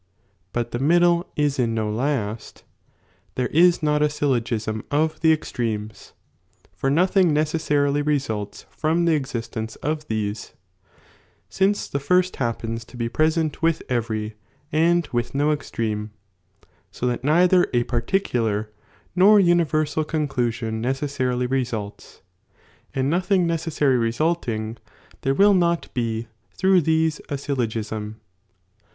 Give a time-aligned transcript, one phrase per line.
[0.51, 2.63] but the middle is in do Itust,
[3.35, 6.13] there h not a syllogiBia ^^| pxtremes,
[6.73, 10.53] for nothing necessarily results from the ex ^^H B of these,
[11.49, 14.33] since the first happens to be present with ^^M,
[14.75, 16.09] »nd with no extreme;
[16.89, 18.71] so that neither a particular
[19.15, 22.23] nor ^^M 1*0*601 (condusion) necessarily results,
[22.95, 24.77] anrl nothing fry resulting,
[25.21, 28.19] there will not be through theae a syllogism.